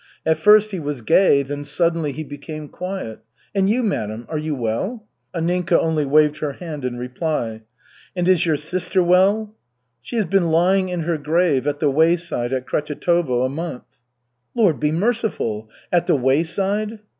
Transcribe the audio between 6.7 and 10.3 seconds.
in reply. "And is your sister well?" "She has